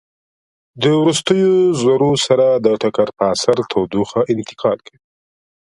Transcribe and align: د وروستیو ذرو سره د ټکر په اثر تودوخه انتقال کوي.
د 0.81 0.83
وروستیو 0.99 1.53
ذرو 1.81 2.13
سره 2.27 2.47
د 2.65 2.67
ټکر 2.81 3.07
په 3.17 3.23
اثر 3.33 3.57
تودوخه 3.71 4.19
انتقال 4.33 4.77
کوي. 4.87 4.99